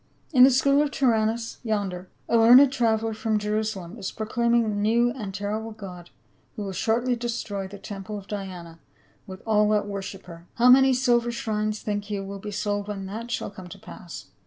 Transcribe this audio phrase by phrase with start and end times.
[0.33, 4.69] In the school of Tyrannus yonder, a learned traveler from Jerusalem is proclaim ing a
[4.69, 6.09] new and terrible god
[6.55, 8.79] who will shortly destroy the temple of Diana
[9.27, 10.47] with all that worship her.
[10.55, 14.25] How many silver shrines think you will be sold when that shall come to pass